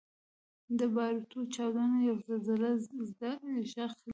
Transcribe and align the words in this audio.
•د 0.79 0.79
باروتو 0.93 1.39
چاودنه 1.53 1.97
یو 2.09 2.17
زلزلهزده 2.27 3.31
ږغ 3.69 3.91
لري. 4.01 4.09